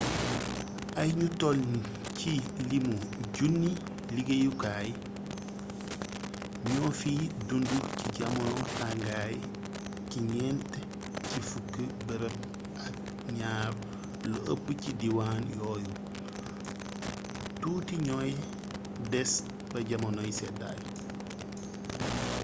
[1.01, 1.61] ay ñu toll
[2.17, 2.31] ci
[2.69, 2.93] limu
[3.35, 3.71] junni
[4.15, 4.89] liggéeykat
[6.69, 9.35] ñoo fiy dund ci jamono tàngaay
[10.09, 10.63] ci ñent
[11.29, 12.35] ci fukki bërëb
[12.85, 12.95] ak
[13.39, 13.71] ñaar
[14.29, 15.93] lu ëpp ci diwaan yooyu
[17.61, 18.31] tuuti ñooy
[19.11, 19.31] des
[19.71, 20.79] ba jamonoy seddaay